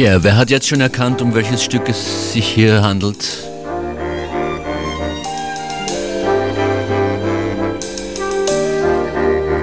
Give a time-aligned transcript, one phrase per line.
[0.00, 3.22] Ja, wer hat jetzt schon erkannt, um welches Stück es sich hier handelt?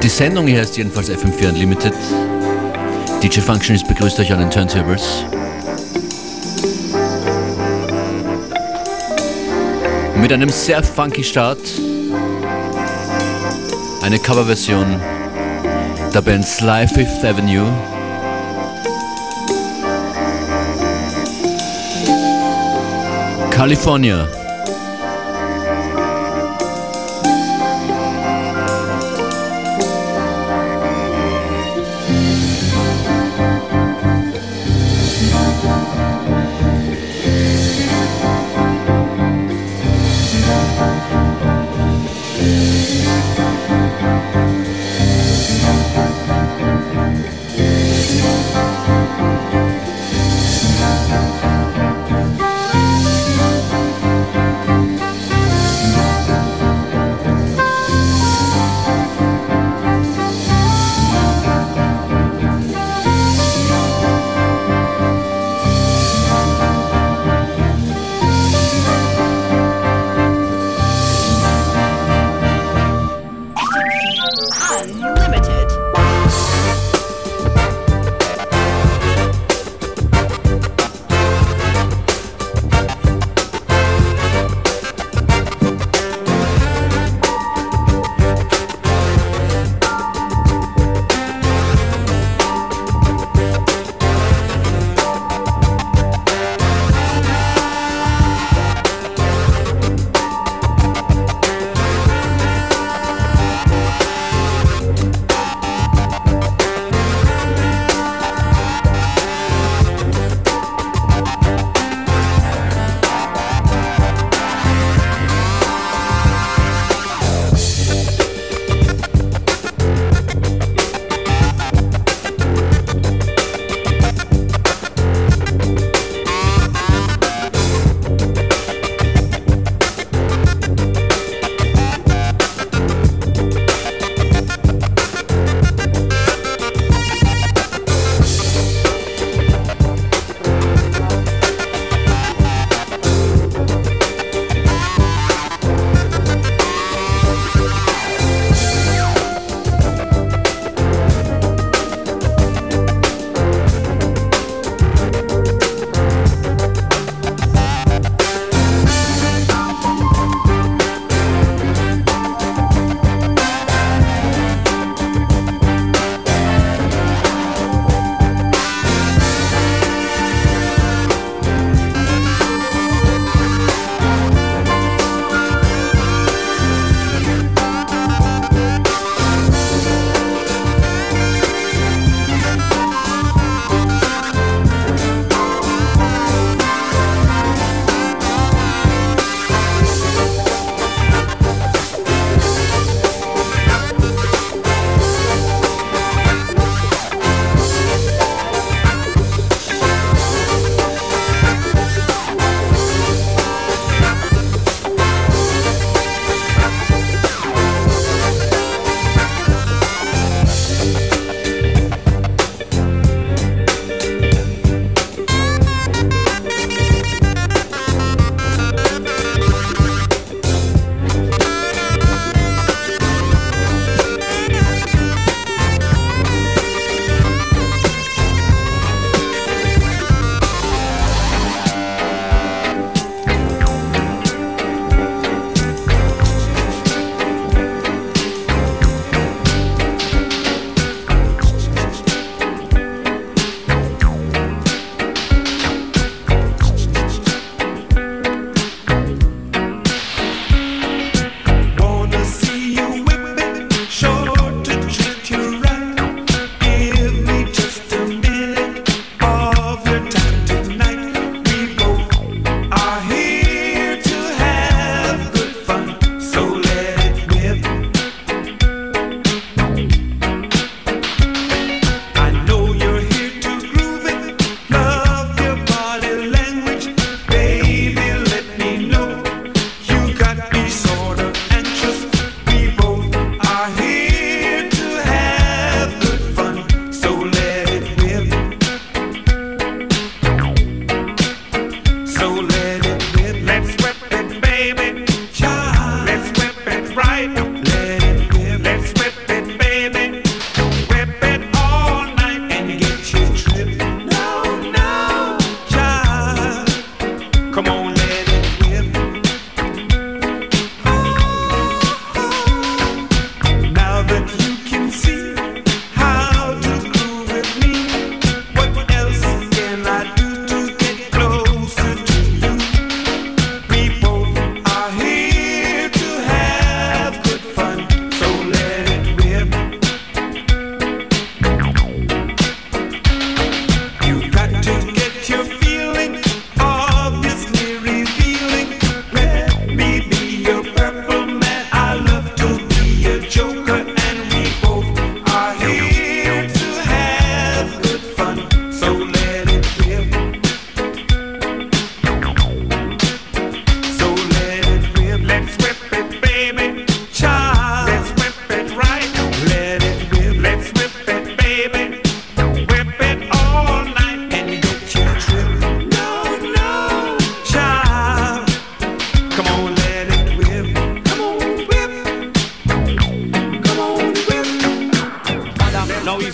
[0.03, 1.93] Die Sendung hier heißt jedenfalls FM4 Unlimited.
[3.23, 5.23] DJ Functionist begrüßt euch an den Turntables.
[10.21, 11.57] Mit einem sehr funky Start.
[14.03, 15.01] Eine Coverversion
[16.13, 17.73] der Band Sly Fifth Avenue.
[23.57, 24.46] California.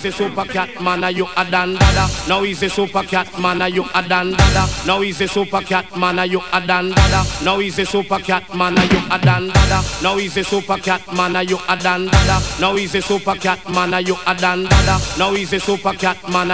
[0.03, 2.07] He's a super cat man, are you a dan dada?
[2.27, 4.67] Now he's a super cat man, are you a dan dada?
[4.85, 7.23] Now he's a super cat man, are you a dan dada?
[7.44, 9.81] Now he's a super cat man, are you a dan dada?
[10.01, 12.41] Now he's a super cat man, are you a dan dada?
[12.59, 15.00] Now he's a super cat man, are you a dan dada?
[15.17, 16.51] Now he's a super cat man,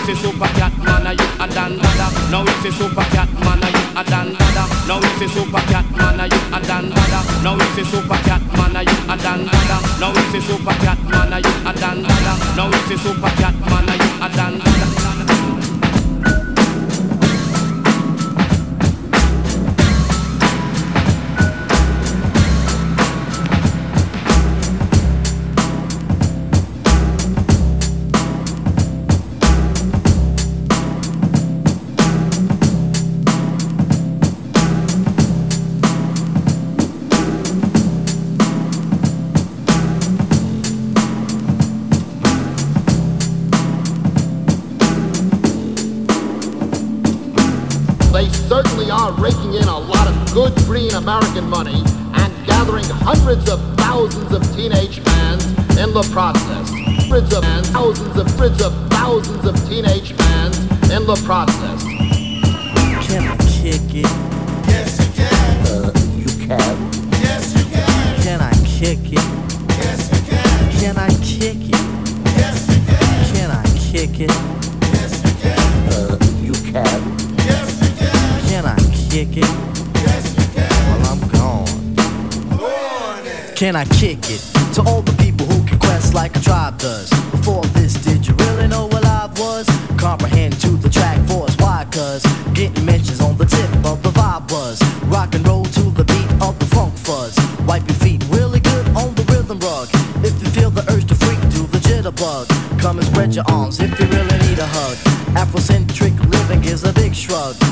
[0.05, 2.07] Now it's a super cat man, are you a dan dada?
[2.29, 4.67] Now it's a super cat man, are you a dan dada?
[4.87, 7.19] Now it's a super cat man, are you a dan dada?
[7.43, 9.45] Now it's a super cat man, are you a dan
[13.37, 13.54] Can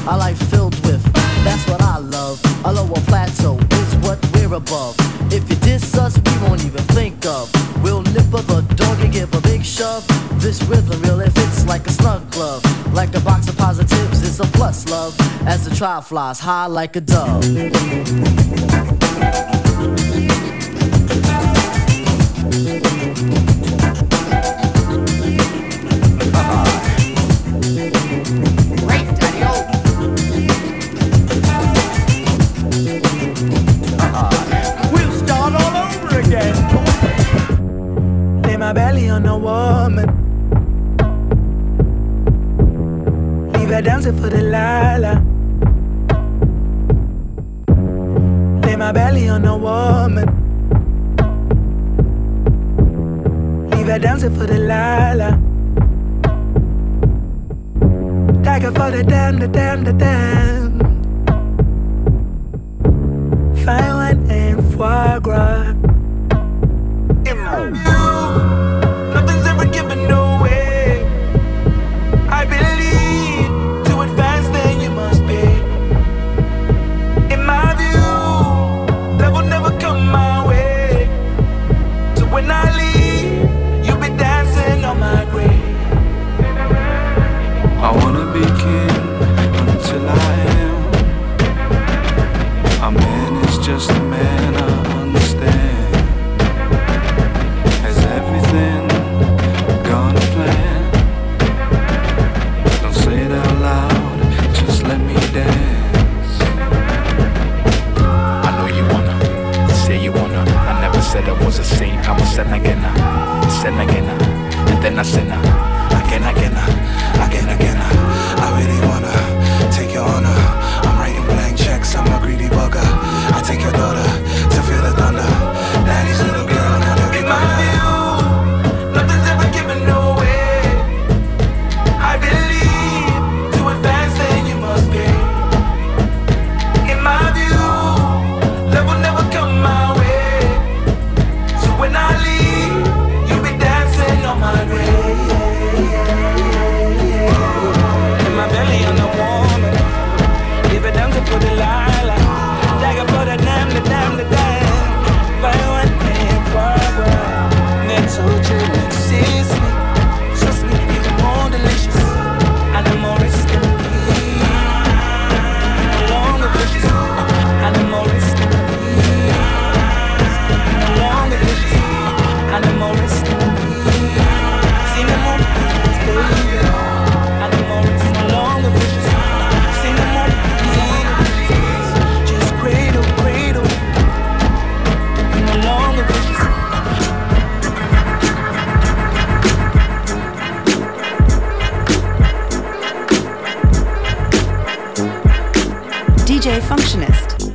[0.05, 1.01] A life filled with,
[1.45, 2.41] that's what I love.
[2.65, 4.95] A lower plateau is what we're above.
[5.31, 7.49] If you diss us, we won't even think of.
[7.81, 10.05] We'll nip up a dog and give a big shove.
[10.41, 12.63] This rhythm really fits like a snug glove.
[12.93, 15.15] Like a box of positives, it's a plus love.
[15.47, 18.82] As the trial flies high like a dove.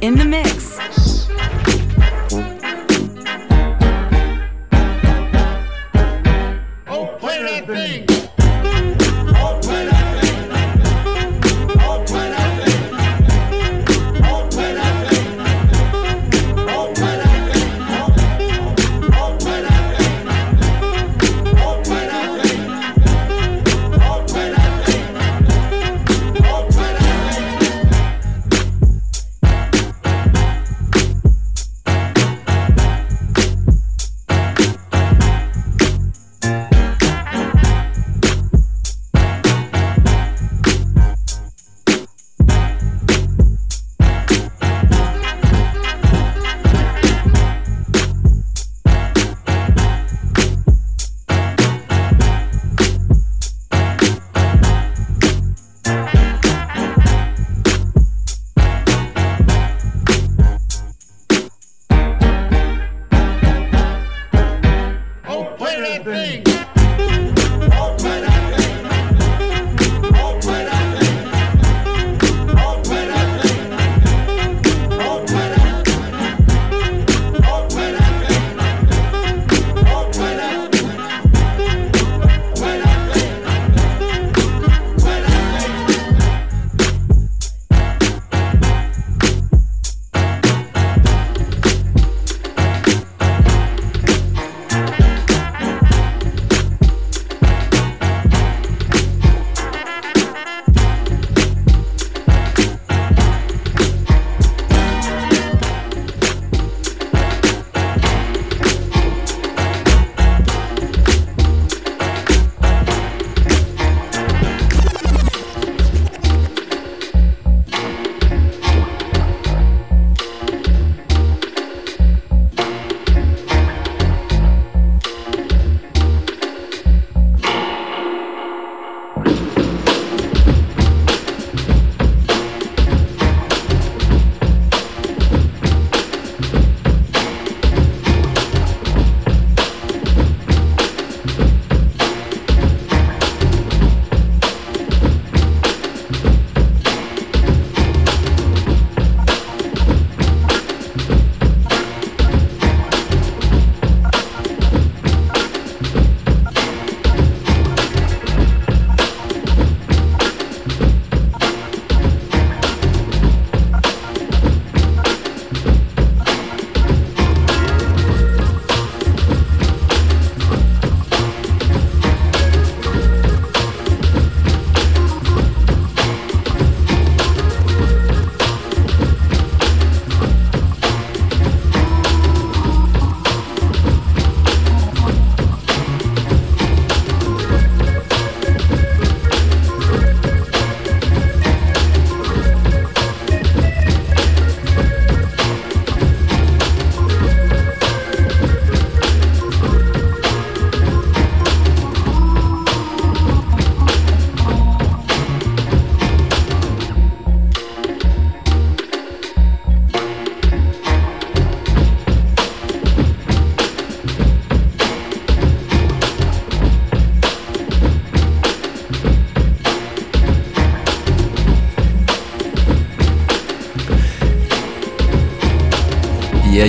[0.08, 0.47] In the mix.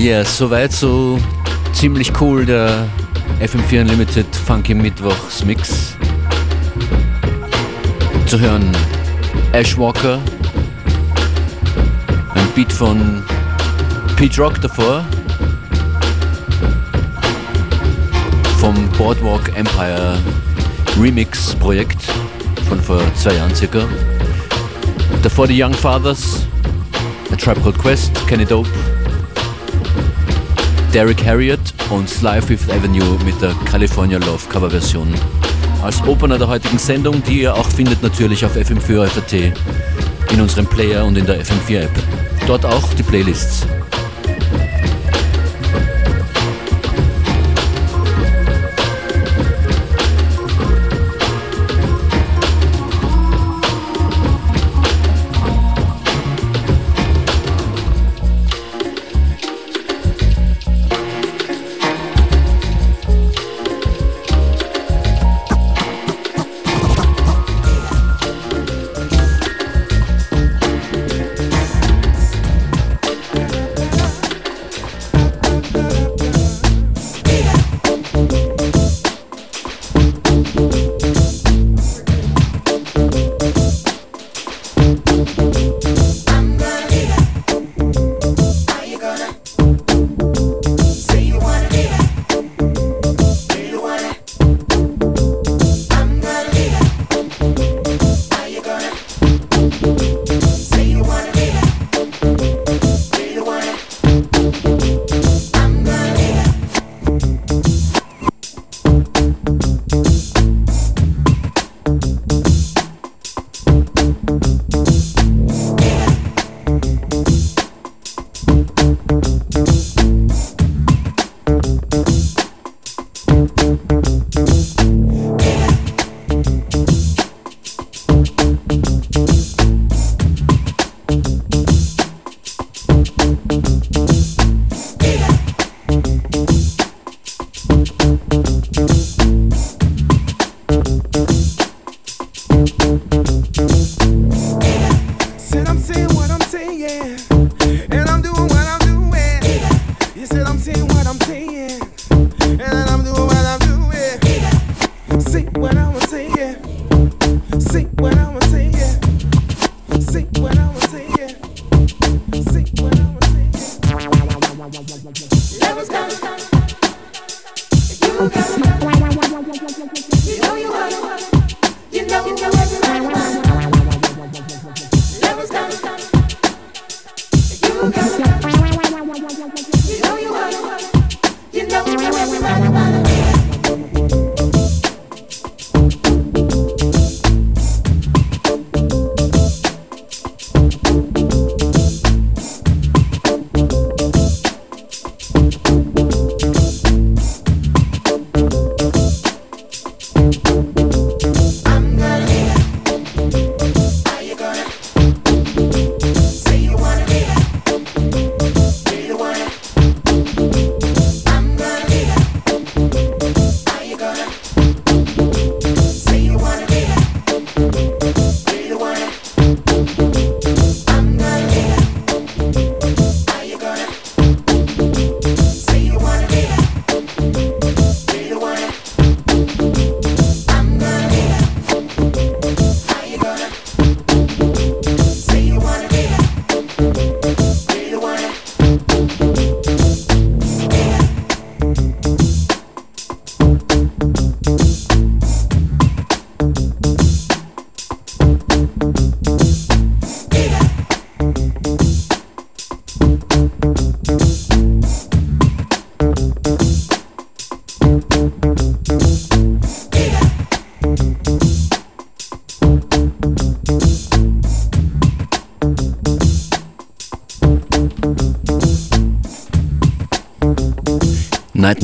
[0.10, 1.20] Yeah, soweit so
[1.72, 2.88] ziemlich cool der
[3.42, 5.96] FM4 Unlimited Funky Mittwochs Mix.
[8.26, 8.72] Zu hören
[9.52, 10.18] Ash Walker,
[12.34, 13.24] ein Beat von
[14.16, 15.06] Pete Rock davor,
[18.58, 20.18] vom Boardwalk Empire
[21.00, 22.02] Remix Projekt
[22.68, 23.88] von vor zwei Jahren circa.
[25.22, 26.48] Davor die Young Fathers,
[27.32, 28.70] A Tribe Called Quest, Kenny Dope,
[30.94, 31.60] Derek Harriott
[31.92, 35.14] und Sly Fifth Avenue mit der California Love Cover Version.
[35.84, 39.54] Als Opener der heutigen Sendung, die ihr auch findet natürlich auf FM4
[40.34, 41.92] in unserem Player und in der FM4 App.
[42.48, 43.68] Dort auch die Playlists.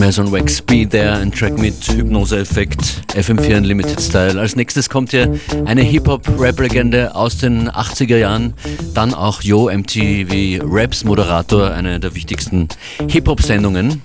[0.05, 4.39] Nightmares on Wax, Be There, ein Track mit Hypnose-Effekt, FM4 Unlimited Style.
[4.39, 5.33] Als nächstes kommt hier
[5.65, 8.53] eine Hip-Hop-Rap-Legende aus den 80er Jahren,
[8.93, 12.67] dann auch Yo MTV Raps Moderator, eine der wichtigsten
[13.09, 14.03] Hip-Hop-Sendungen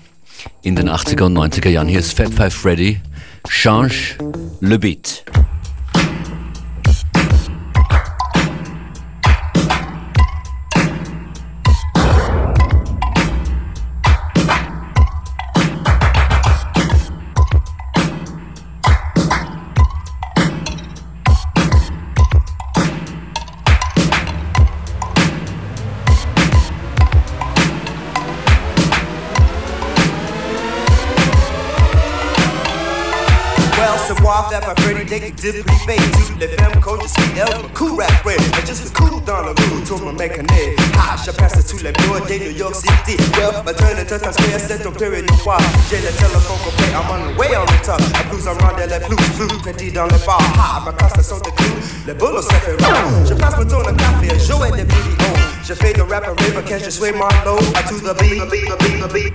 [0.63, 1.89] in den 80er und 90er Jahren.
[1.89, 2.99] Hier ist Fat Five Freddy,
[3.47, 4.17] Change
[4.61, 5.25] le Beat.
[35.41, 39.49] Toutes les femmes quand je suis elle, cool rap rap, et juste cool dans le
[39.49, 40.77] mood, tout me make a nez.
[40.95, 43.17] Ah, je passe tous les mois de New York City.
[43.39, 45.57] Well, ma turn into Times Square, c'est ton période de foi.
[45.89, 48.01] J'ai le téléphone complet, I'm on the way on the top.
[48.13, 50.43] La blues en rondelle, les blues, blues, petit dans le bar.
[50.59, 51.77] Ah, ma casse sont de clous,
[52.07, 52.99] les boulots ça fait rap.
[53.27, 55.41] Je passe mon tour de café, jouer des vidéos.
[55.67, 58.39] Je fais de rap et rave, quand je suis mon low, à to the beat,
[58.39, 59.35] the beat, the beat, the beat.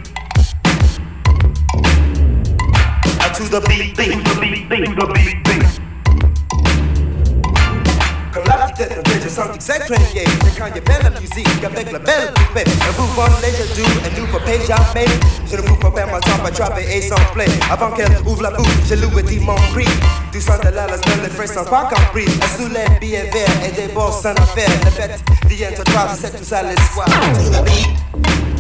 [3.36, 5.75] To the beat, beat, beat, beat, beat, beat.
[8.76, 12.64] Tête de santé s'écraigner C'est quand il y a belle musique avec la belle poupée
[12.88, 15.06] Un volez je doux et nous faut pas jamais
[15.50, 17.46] Je ne vous pas ma temps à travailler sans play.
[17.70, 19.88] Avant qu'elle ouvre la bouche, j'ai loué dit mon prix
[20.42, 22.26] sang de la mais les frais sont pas Et
[22.58, 24.70] sous les billets verts et des boss sans affaire.
[24.84, 28.55] Les bêtes viennent te c'est tout ça l'espoir show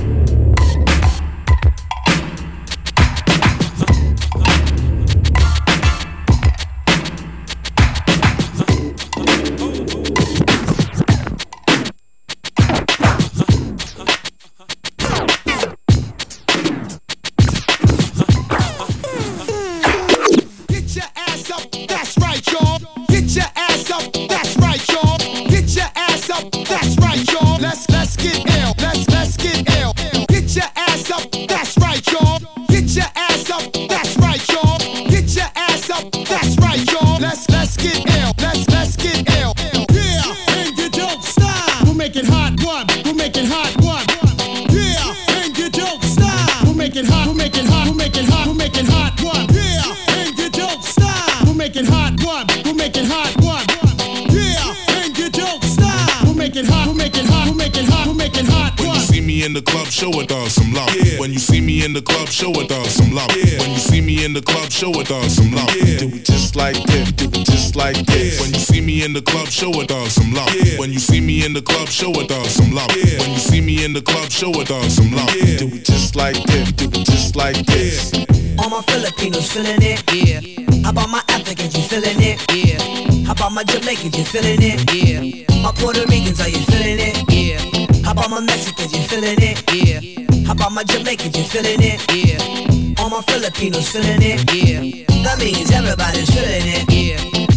[79.55, 80.41] feeling it, yeah.
[80.83, 83.25] How about my Africans, you feeling it, yeah.
[83.25, 85.61] How about my Jamaicans, you feeling it, yeah.
[85.63, 88.03] My Puerto Ricans, are you feeling it, yeah.
[88.03, 90.01] How about my Mexicans, you feeling it, yeah.
[90.45, 93.01] How about my Jamaicans, you feeling it, yeah.
[93.01, 95.05] All my Filipinos feeling it, yeah.
[95.23, 97.47] That means everybody's feeling it, yeah.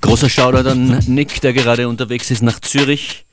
[0.00, 3.26] Großer Shoutout an Nick, der gerade unterwegs ist nach Zürich.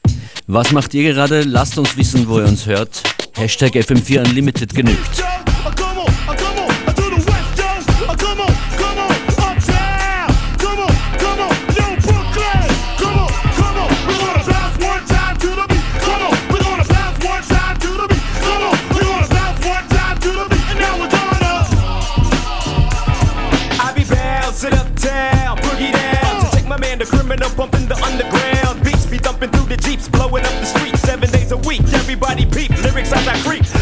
[0.47, 1.43] Was macht ihr gerade?
[1.43, 3.01] Lasst uns wissen, wo ihr uns hört.
[3.35, 5.23] Hashtag FM4 Unlimited genügt.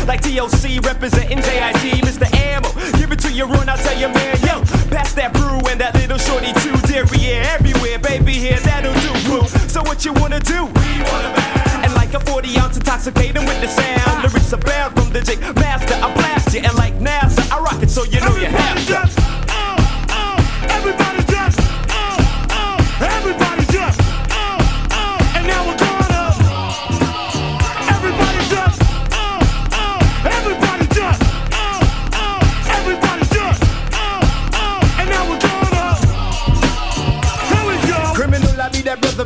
[0.09, 2.25] Like TOC representing JIG, Mr.
[2.33, 2.73] Ammo.
[2.97, 5.93] Give it to your run, I tell you, man, yo, pass that brew and that
[5.93, 6.73] little shorty too.
[6.89, 9.69] Derriere everywhere, baby, here that'll oh, do, boo.
[9.69, 10.65] So what you wanna do?
[10.65, 11.85] We wanna bounce.
[11.85, 14.25] And like a 40 ounce intoxicating with the sound.
[14.25, 15.88] Lyrics abound from the J Master,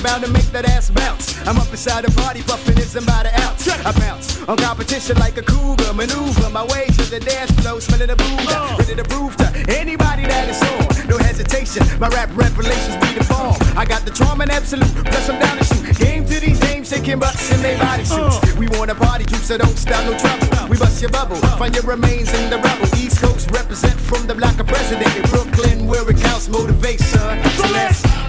[0.04, 1.40] bound to make that ass bounce.
[1.48, 3.68] I'm up inside the party, puffing is about an ounce.
[3.70, 8.08] I bounce on competition like a cougar, maneuver my way to the dance floor, smelling
[8.08, 8.76] the uh.
[8.78, 11.08] ready to prove to anybody that it's on.
[11.08, 13.56] No hesitation, my rap revelations be the bomb.
[13.78, 15.98] I got the trauma and absolute, plus I'm down to shoot.
[15.98, 18.38] Game to these dames, shaking butts in their body suits.
[18.44, 18.56] Uh.
[18.60, 20.68] We want a party group, so don't stop no trouble.
[20.68, 21.58] We bust your bubble, uh.
[21.58, 22.92] find your remains in the rubble.
[23.00, 27.24] East Coast represent from the block of president in Brooklyn, where it counts, motivation.
[27.56, 28.23] So let's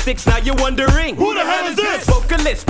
[0.00, 0.26] sticks.
[0.26, 2.04] Now you're wondering who the hell is this?
[2.06, 2.66] Vocalist,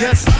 [0.00, 0.39] just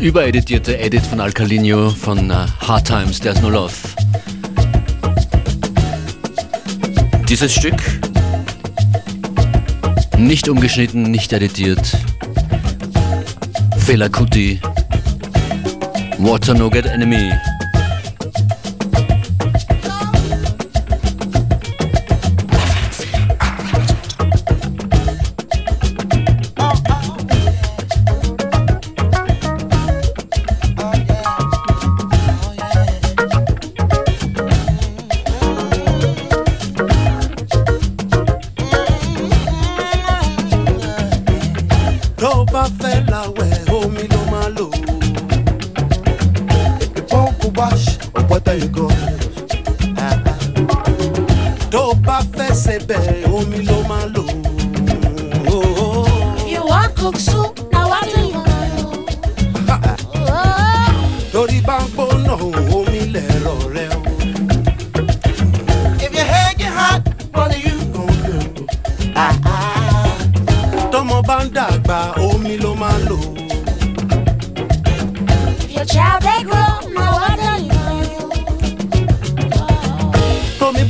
[0.00, 3.74] übereditierte Edit von Alcalinho von uh, Hard Times, There's No Love.
[7.28, 7.80] Dieses Stück
[10.16, 11.96] nicht umgeschnitten, nicht editiert.
[13.78, 14.60] Fela Kuti,
[16.18, 17.32] Water No Get Enemy.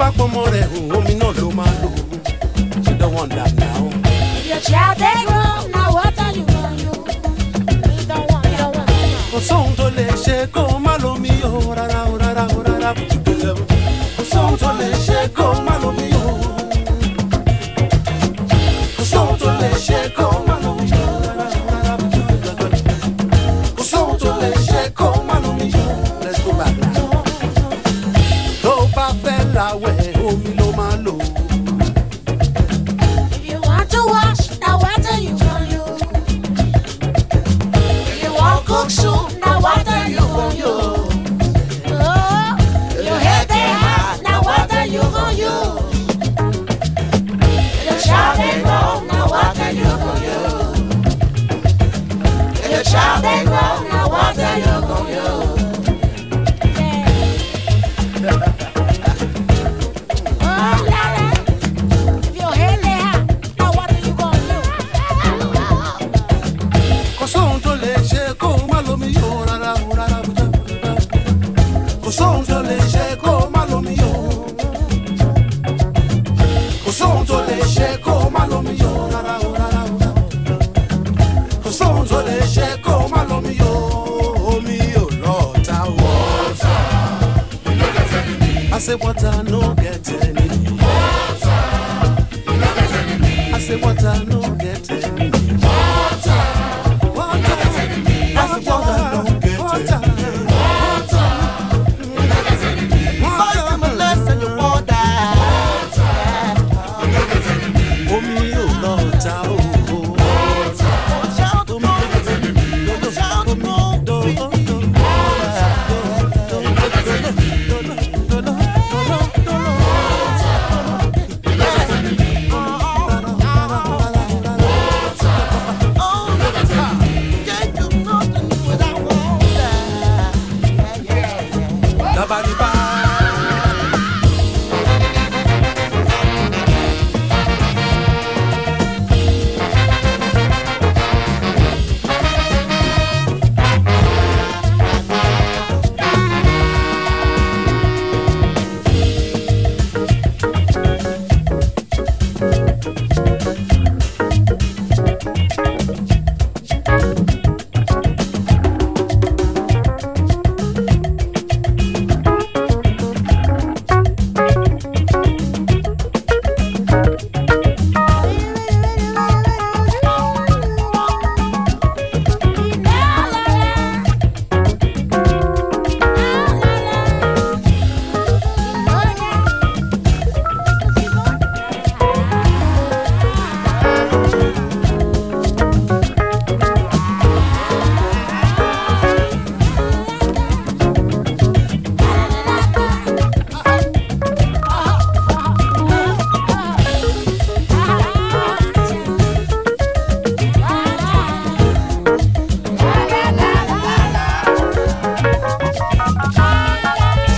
[0.00, 1.88] bá pọmọ rẹ̀ hùn omi náà ló máa lò
[2.84, 3.70] ṣe dán wọn dà náà.
[4.50, 6.92] your child dey grow na water you wan yo.
[9.32, 12.90] kò sóhun tó lè ṣe kó o má lomi o rárá o rárá o rárá
[12.98, 13.66] kò jù pé lẹ́wọ̀n.
[14.16, 16.49] kò sóhun tó lè ṣe kó o má lomi o.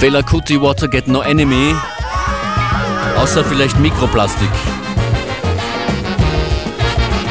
[0.03, 1.77] Fela Kuti Watergate No Enemy.
[3.19, 4.49] Außer vielleicht Mikroplastik.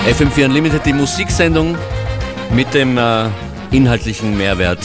[0.08, 1.78] FM4 Unlimited, die Musiksendung
[2.50, 3.26] mit dem äh,
[3.72, 4.80] inhaltlichen Mehrwert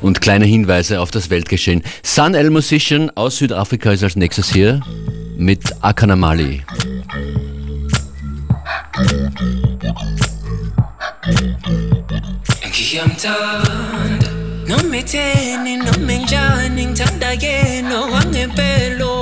[0.00, 1.82] und kleine Hinweise auf das Weltgeschehen.
[2.02, 4.80] Sun El Musician aus Südafrika ist als nächstes hier
[5.36, 6.62] mit Akanamali.
[14.68, 19.12] Ngiyamthanda noma enjani ngithanda yena wangempelo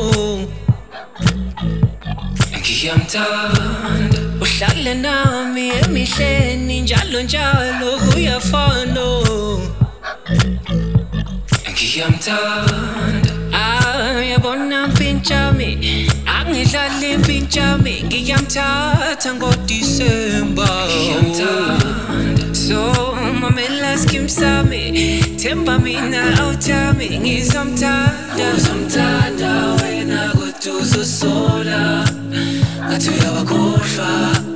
[2.61, 4.19] ngiyamthanda.
[4.43, 9.07] Uhlale nami emihleni njalo njalo kuyafana
[11.73, 13.31] ngiyamthanda.
[13.53, 15.71] Ah, Ayabona mpintshami?
[16.27, 17.95] Angidlali mpintshami.
[18.07, 20.69] Ngiyamthatha ngodisemba.
[21.35, 21.92] So
[23.53, 32.09] mamela skim sami themba mina awuthami ngizomthanda uzomthanda wena kodwa uzosola
[32.89, 34.52] ngathi uyabakhohlwa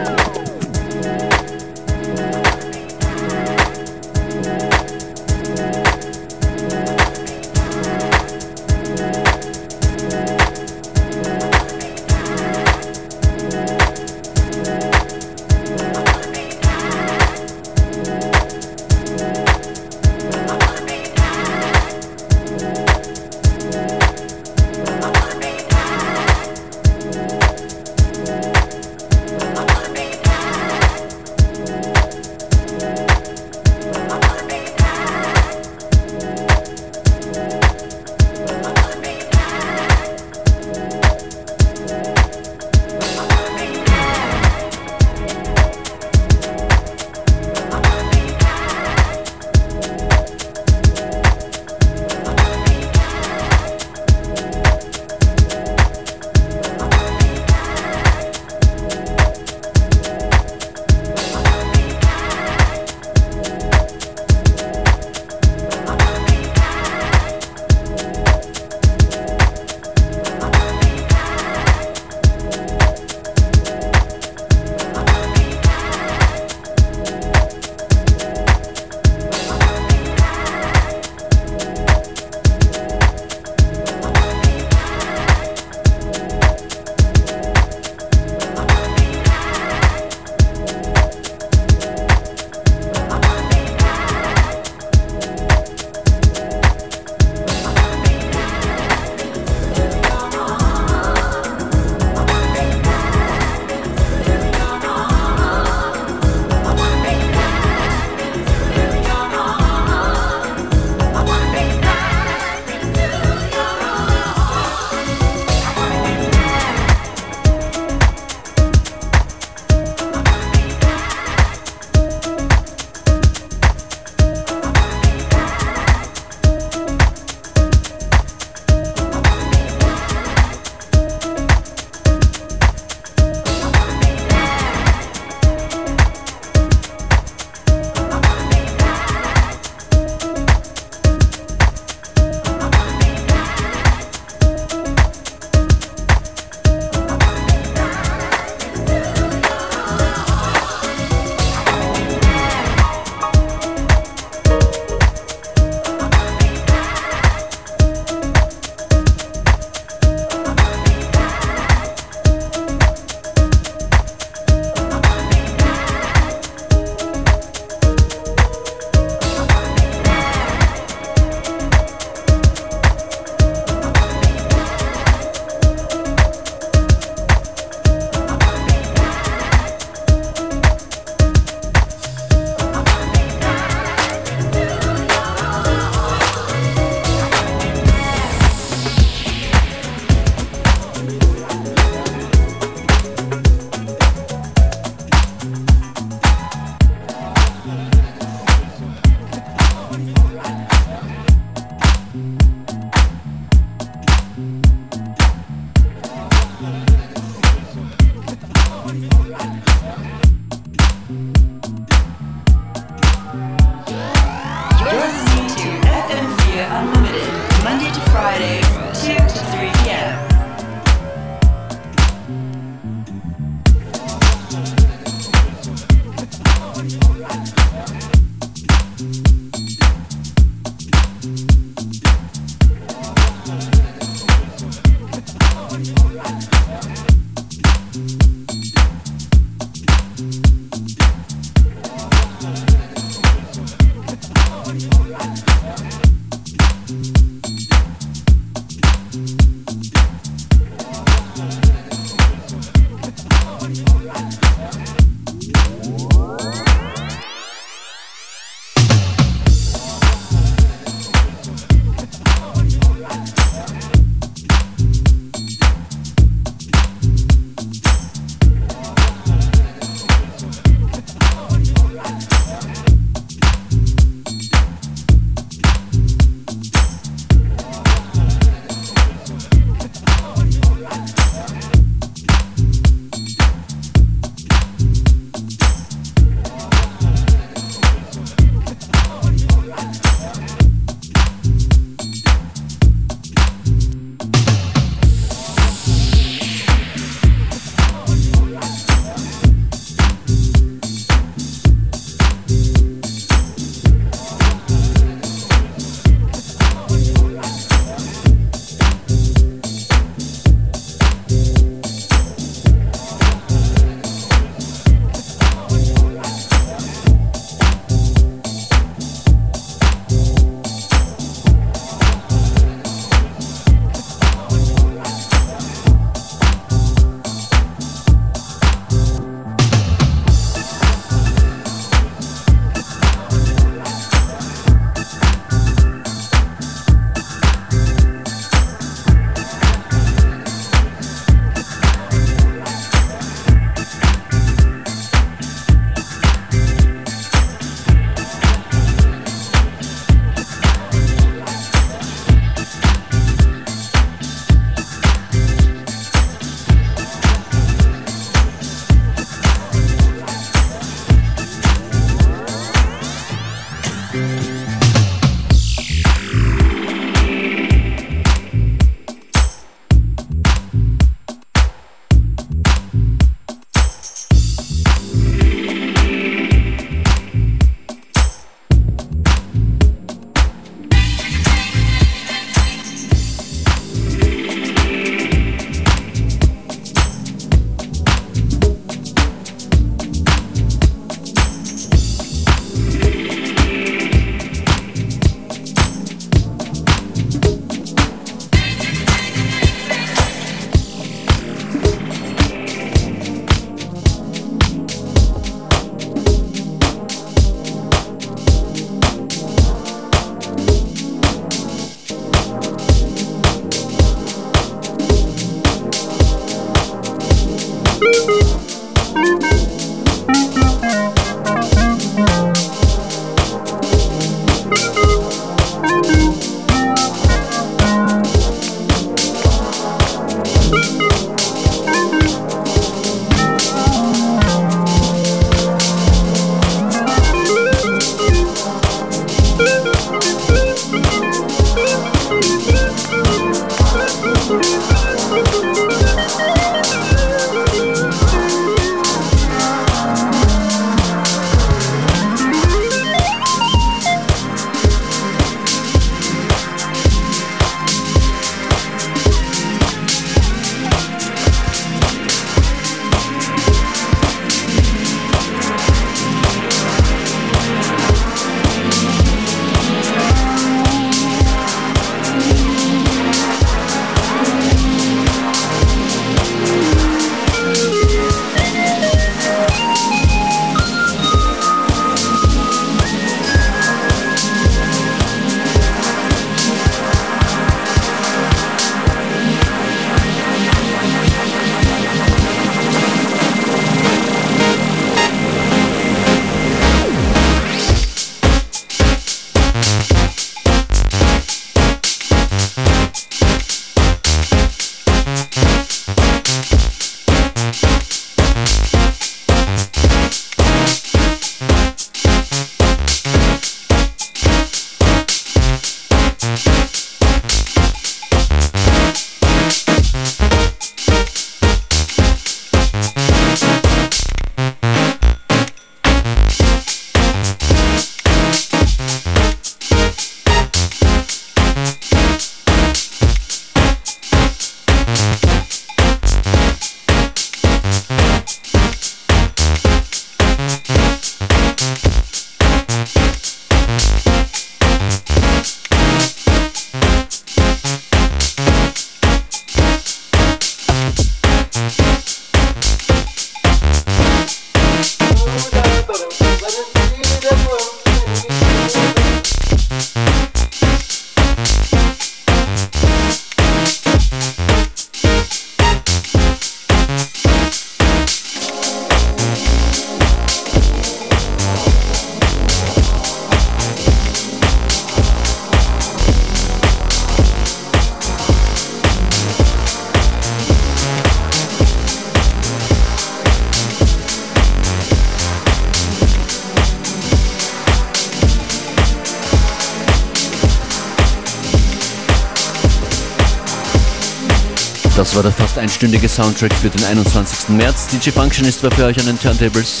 [595.40, 597.70] war der fast einstündige Soundtrack für den 21.
[597.70, 598.08] März.
[598.08, 600.00] DJ Functionist war für euch an den Turntables.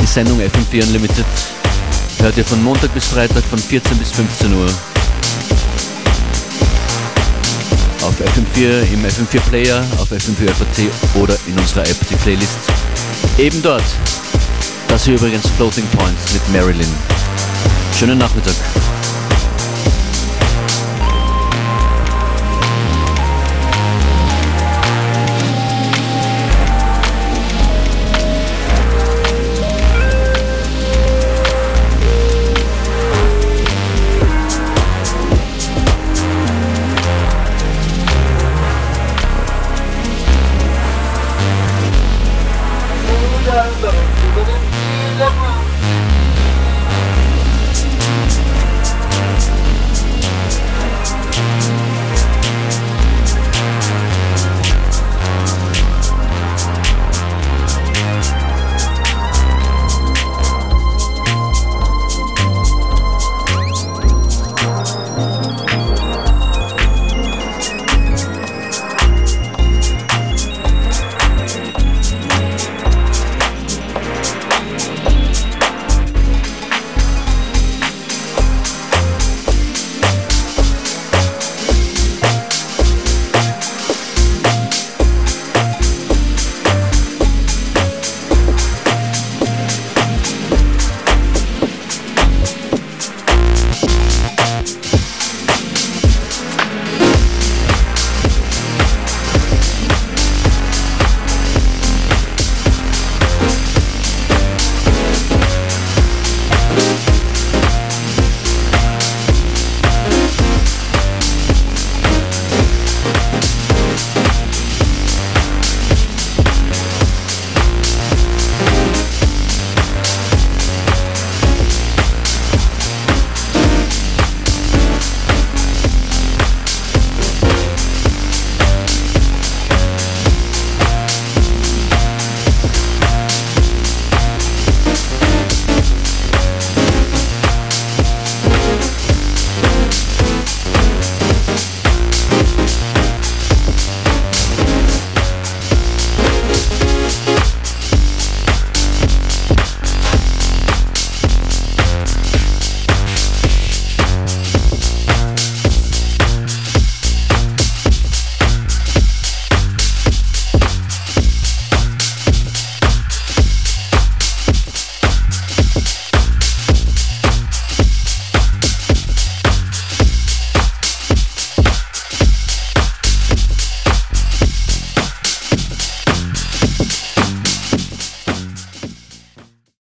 [0.00, 1.24] Die Sendung FM4 Unlimited
[2.18, 4.66] hört ihr von Montag bis Freitag von 14 bis 15 Uhr.
[8.02, 12.58] Auf FM4, im FM4 Player, auf FM4 FAT oder in unserer App, die Playlist.
[13.38, 13.84] Eben dort.
[14.88, 16.92] Das hier übrigens Floating Point mit Marilyn.
[17.96, 18.56] Schönen Nachmittag.